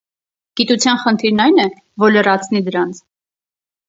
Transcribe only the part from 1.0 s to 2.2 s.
խնդիրն այն է, որ